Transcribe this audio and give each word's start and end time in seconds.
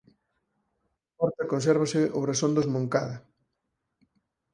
Na 1.09 1.13
porta 1.19 1.49
consérvase 1.53 2.01
o 2.17 2.19
brasón 2.25 2.51
dos 2.53 2.71
Moncada. 2.73 3.15